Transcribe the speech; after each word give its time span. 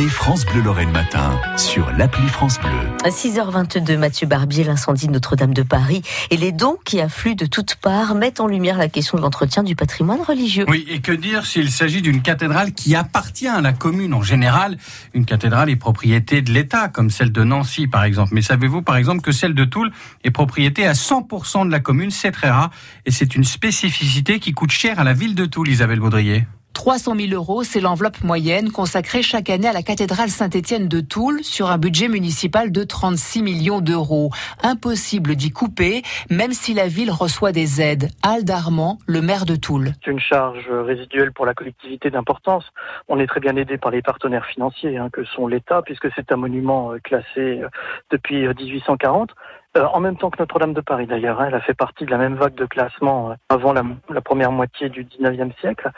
Écoutez 0.00 0.14
France 0.14 0.46
Bleu 0.46 0.62
Lorraine 0.62 0.92
Matin 0.92 1.38
sur 1.58 1.90
l'appli 1.92 2.26
France 2.28 2.58
Bleu. 2.58 2.70
À 3.04 3.10
6h22, 3.10 3.98
Mathieu 3.98 4.26
Barbier, 4.26 4.64
l'incendie 4.64 5.08
de 5.08 5.12
Notre-Dame 5.12 5.52
de 5.52 5.62
Paris 5.62 6.00
et 6.30 6.38
les 6.38 6.52
dons 6.52 6.78
qui 6.86 7.02
affluent 7.02 7.34
de 7.34 7.44
toutes 7.44 7.74
parts 7.74 8.14
mettent 8.14 8.40
en 8.40 8.46
lumière 8.46 8.78
la 8.78 8.88
question 8.88 9.18
de 9.18 9.22
l'entretien 9.22 9.62
du 9.62 9.76
patrimoine 9.76 10.22
religieux. 10.22 10.64
Oui, 10.68 10.86
et 10.88 11.00
que 11.00 11.12
dire 11.12 11.44
s'il 11.44 11.70
s'agit 11.70 12.00
d'une 12.00 12.22
cathédrale 12.22 12.72
qui 12.72 12.94
appartient 12.94 13.46
à 13.46 13.60
la 13.60 13.74
commune 13.74 14.14
en 14.14 14.22
général? 14.22 14.78
Une 15.12 15.26
cathédrale 15.26 15.68
est 15.68 15.76
propriété 15.76 16.40
de 16.40 16.50
l'État, 16.50 16.88
comme 16.88 17.10
celle 17.10 17.30
de 17.30 17.44
Nancy 17.44 17.86
par 17.86 18.04
exemple. 18.04 18.32
Mais 18.32 18.42
savez-vous 18.42 18.80
par 18.80 18.96
exemple 18.96 19.20
que 19.20 19.32
celle 19.32 19.54
de 19.54 19.66
Toul 19.66 19.92
est 20.24 20.30
propriété 20.30 20.86
à 20.86 20.94
100% 20.94 21.66
de 21.66 21.70
la 21.70 21.80
commune? 21.80 22.10
C'est 22.10 22.32
très 22.32 22.48
rare 22.48 22.70
et 23.04 23.10
c'est 23.10 23.34
une 23.34 23.44
spécificité 23.44 24.40
qui 24.40 24.52
coûte 24.52 24.72
cher 24.72 24.98
à 24.98 25.04
la 25.04 25.12
ville 25.12 25.34
de 25.34 25.44
Toul, 25.44 25.68
Isabelle 25.68 26.00
Baudrier. 26.00 26.46
300 26.80 27.14
000 27.14 27.34
euros, 27.34 27.62
c'est 27.62 27.78
l'enveloppe 27.78 28.24
moyenne 28.24 28.70
consacrée 28.72 29.20
chaque 29.20 29.50
année 29.50 29.68
à 29.68 29.74
la 29.74 29.82
cathédrale 29.82 30.30
Saint-Étienne 30.30 30.88
de 30.88 31.00
Toul 31.02 31.44
sur 31.44 31.70
un 31.70 31.76
budget 31.76 32.08
municipal 32.08 32.72
de 32.72 32.84
36 32.84 33.42
millions 33.42 33.82
d'euros. 33.82 34.30
Impossible 34.62 35.36
d'y 35.36 35.50
couper, 35.50 36.00
même 36.30 36.52
si 36.52 36.72
la 36.72 36.88
ville 36.88 37.10
reçoit 37.10 37.52
des 37.52 37.82
aides. 37.82 38.08
Al 38.22 38.44
Darman, 38.44 38.96
le 39.06 39.20
maire 39.20 39.44
de 39.44 39.56
Toul. 39.56 39.92
C'est 40.02 40.10
une 40.10 40.20
charge 40.20 40.70
résiduelle 40.70 41.32
pour 41.32 41.44
la 41.44 41.52
collectivité 41.52 42.08
d'importance. 42.08 42.64
On 43.08 43.20
est 43.20 43.26
très 43.26 43.40
bien 43.40 43.56
aidé 43.56 43.76
par 43.76 43.90
les 43.90 44.00
partenaires 44.00 44.46
financiers 44.46 44.96
hein, 44.96 45.10
que 45.12 45.22
sont 45.24 45.48
l'État, 45.48 45.82
puisque 45.82 46.08
c'est 46.16 46.32
un 46.32 46.36
monument 46.36 46.92
euh, 46.92 46.98
classé 46.98 47.60
euh, 47.60 47.68
depuis 48.10 48.48
1840. 48.48 49.32
Euh, 49.76 49.84
en 49.92 50.00
même 50.00 50.16
temps 50.16 50.30
que 50.30 50.38
Notre-Dame 50.40 50.74
de 50.74 50.80
Paris 50.80 51.06
d'ailleurs, 51.06 51.40
hein, 51.40 51.44
elle 51.46 51.54
a 51.54 51.60
fait 51.60 51.74
partie 51.74 52.04
de 52.04 52.10
la 52.10 52.18
même 52.18 52.34
vague 52.34 52.56
de 52.56 52.66
classement 52.66 53.30
euh, 53.30 53.34
avant 53.48 53.72
la, 53.72 53.84
première 54.20 54.50
moitié 54.50 54.88
du 54.88 55.04
19e 55.04 55.52
siècle, 55.60 55.92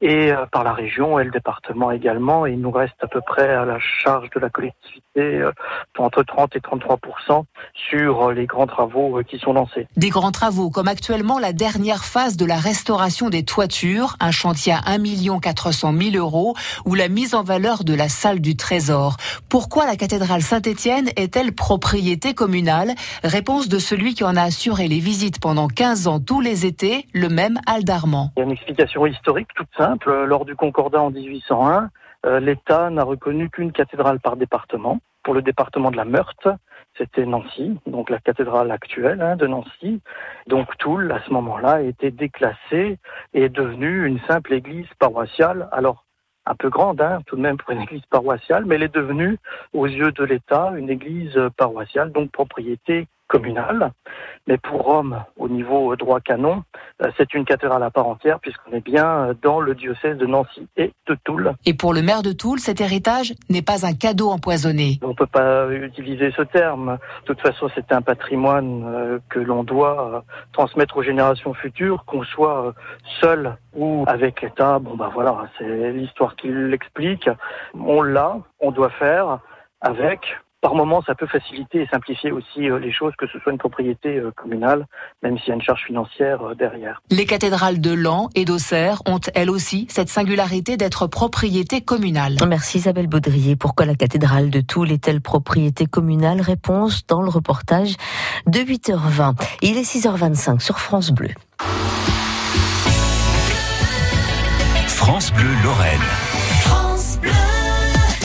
et 0.00 0.32
euh, 0.32 0.44
par 0.46 0.64
la 0.64 0.72
région 0.72 1.20
et 1.20 1.24
le 1.24 1.30
département 1.30 1.92
également. 1.92 2.46
Et 2.46 2.52
il 2.52 2.60
nous 2.60 2.72
reste 2.72 2.96
à 3.00 3.06
peu 3.06 3.20
près 3.20 3.48
à 3.48 3.64
la 3.64 3.78
charge 3.78 4.28
de 4.30 4.40
la 4.40 4.50
collectivité 4.50 5.48
entre 5.98 6.24
30 6.24 6.56
et 6.56 6.58
33% 6.58 7.44
sur 7.74 8.32
les 8.32 8.46
grands 8.46 8.66
travaux 8.66 9.20
qui 9.22 9.38
sont 9.38 9.52
lancés. 9.52 9.86
Des 9.96 10.08
grands 10.08 10.32
travaux 10.32 10.70
comme 10.70 10.88
actuellement 10.88 11.38
la 11.38 11.52
dernière 11.52 12.04
phase 12.04 12.36
de 12.36 12.44
la 12.44 12.56
restauration 12.56 13.30
des 13.30 13.44
toitures, 13.44 14.16
un 14.18 14.32
chantier 14.32 14.72
à 14.72 14.94
1 14.94 15.38
400 15.38 15.92
000 15.92 16.16
euros, 16.16 16.54
ou 16.86 16.96
la 16.96 17.08
mise 17.08 17.36
en 17.36 17.44
valeur 17.44 17.84
de 17.84 17.94
la 17.94 18.08
salle 18.08 18.40
du 18.40 18.56
Trésor. 18.56 19.16
Pourquoi 19.48 19.86
la 19.86 19.94
cathédrale 19.94 20.42
Saint-Étienne 20.42 21.08
est-elle 21.14 21.52
propriété 21.52 22.34
communale? 22.34 22.94
Réponse 23.24 23.68
de 23.68 23.78
celui 23.78 24.14
qui 24.14 24.24
en 24.24 24.36
a 24.36 24.42
assuré 24.42 24.88
les 24.88 24.98
visites 24.98 25.40
pendant 25.40 25.68
15 25.68 26.06
ans 26.06 26.20
tous 26.20 26.40
les 26.40 26.66
étés, 26.66 27.06
le 27.12 27.28
même 27.28 27.58
Aldarman. 27.66 28.30
Il 28.36 28.40
y 28.40 28.42
a 28.42 28.44
une 28.44 28.52
explication 28.52 29.06
historique 29.06 29.48
toute 29.54 29.68
simple. 29.76 30.24
Lors 30.24 30.44
du 30.44 30.56
Concordat 30.56 31.02
en 31.02 31.10
1801, 31.10 31.90
euh, 32.24 32.40
l'État 32.40 32.90
n'a 32.90 33.02
reconnu 33.02 33.50
qu'une 33.50 33.72
cathédrale 33.72 34.20
par 34.20 34.36
département. 34.36 34.98
Pour 35.22 35.34
le 35.34 35.42
département 35.42 35.90
de 35.90 35.96
la 35.96 36.04
Meurthe, 36.04 36.48
c'était 36.98 37.26
Nancy, 37.26 37.78
donc 37.86 38.10
la 38.10 38.18
cathédrale 38.18 38.70
actuelle 38.70 39.22
hein, 39.22 39.36
de 39.36 39.46
Nancy. 39.46 40.00
Donc 40.46 40.76
Toul, 40.78 41.10
à 41.12 41.20
ce 41.26 41.32
moment-là, 41.32 41.74
a 41.74 41.80
été 41.80 42.10
déclassé 42.10 42.98
et 43.34 43.42
est 43.42 43.48
devenu 43.48 44.06
une 44.06 44.20
simple 44.28 44.52
église 44.52 44.88
paroissiale. 44.98 45.68
Alors, 45.72 46.04
un 46.46 46.54
peu 46.54 46.70
grande, 46.70 47.00
hein, 47.00 47.20
tout 47.26 47.36
de 47.36 47.40
même 47.40 47.56
pour 47.56 47.70
une 47.70 47.82
église 47.82 48.04
paroissiale, 48.10 48.64
mais 48.64 48.74
elle 48.74 48.82
est 48.82 48.94
devenue, 48.94 49.38
aux 49.72 49.86
yeux 49.86 50.12
de 50.12 50.24
l'État, 50.24 50.72
une 50.76 50.90
église 50.90 51.38
paroissiale, 51.56 52.12
donc 52.12 52.30
propriété 52.30 53.06
communale. 53.32 53.92
Mais 54.46 54.58
pour 54.58 54.82
Rome, 54.82 55.24
au 55.36 55.48
niveau 55.48 55.96
droit 55.96 56.20
canon, 56.20 56.64
euh, 57.02 57.10
c'est 57.16 57.32
une 57.32 57.44
cathédrale 57.44 57.82
à 57.82 57.90
part 57.90 58.06
entière 58.06 58.38
puisqu'on 58.40 58.72
est 58.72 58.84
bien 58.84 59.34
dans 59.40 59.60
le 59.60 59.74
diocèse 59.74 60.18
de 60.18 60.26
Nancy 60.26 60.68
et 60.76 60.92
de 61.06 61.16
Toul. 61.24 61.54
Et 61.64 61.72
pour 61.72 61.94
le 61.94 62.02
maire 62.02 62.22
de 62.22 62.32
Toul, 62.32 62.58
cet 62.58 62.80
héritage 62.80 63.34
n'est 63.48 63.62
pas 63.62 63.86
un 63.86 63.94
cadeau 63.94 64.28
empoisonné. 64.28 64.98
On 65.02 65.08
ne 65.08 65.14
peut 65.14 65.26
pas 65.26 65.68
utiliser 65.70 66.30
ce 66.36 66.42
terme. 66.42 66.98
De 67.22 67.26
toute 67.26 67.40
façon, 67.40 67.70
c'est 67.74 67.90
un 67.92 68.02
patrimoine 68.02 68.84
euh, 68.86 69.18
que 69.30 69.38
l'on 69.38 69.64
doit 69.64 70.14
euh, 70.14 70.20
transmettre 70.52 70.98
aux 70.98 71.02
générations 71.02 71.54
futures, 71.54 72.04
qu'on 72.04 72.24
soit 72.24 72.74
seul 73.20 73.56
ou 73.74 74.04
avec 74.08 74.42
l'État. 74.42 74.78
Bon, 74.78 74.94
bah 74.96 75.10
voilà, 75.14 75.48
c'est 75.56 75.92
l'histoire 75.92 76.36
qui 76.36 76.48
l'explique. 76.48 77.30
On 77.74 78.02
l'a, 78.02 78.36
on 78.60 78.72
doit 78.72 78.90
faire 78.90 79.38
avec 79.80 80.36
par 80.62 80.76
moment, 80.76 81.02
ça 81.04 81.16
peut 81.16 81.26
faciliter 81.26 81.82
et 81.82 81.86
simplifier 81.88 82.30
aussi 82.30 82.70
euh, 82.70 82.78
les 82.78 82.92
choses, 82.92 83.12
que 83.18 83.26
ce 83.26 83.38
soit 83.40 83.50
une 83.50 83.58
propriété 83.58 84.16
euh, 84.16 84.30
communale, 84.30 84.86
même 85.22 85.36
s'il 85.36 85.48
y 85.48 85.50
a 85.50 85.54
une 85.56 85.62
charge 85.62 85.82
financière 85.84 86.40
euh, 86.42 86.54
derrière. 86.54 87.02
Les 87.10 87.26
cathédrales 87.26 87.80
de 87.80 87.90
Lens 87.90 88.30
et 88.36 88.44
d'Auxerre 88.44 89.02
ont 89.06 89.18
elles 89.34 89.50
aussi 89.50 89.88
cette 89.90 90.08
singularité 90.08 90.76
d'être 90.76 91.08
propriété 91.08 91.80
communale. 91.80 92.36
Merci 92.48 92.78
Isabelle 92.78 93.08
Baudrier. 93.08 93.56
Pourquoi 93.56 93.86
la 93.86 93.96
cathédrale 93.96 94.50
de 94.50 94.60
Toul 94.60 94.92
est-elle 94.92 95.20
propriété 95.20 95.86
communale? 95.86 96.40
Réponse 96.40 97.06
dans 97.08 97.22
le 97.22 97.28
reportage 97.28 97.96
de 98.46 98.60
8h20. 98.60 99.34
Il 99.62 99.76
est 99.76 99.82
6h25 99.82 100.60
sur 100.60 100.78
France 100.78 101.10
Bleu. 101.10 101.30
France 104.86 105.32
Bleu 105.32 105.50
Lorraine. 105.64 106.41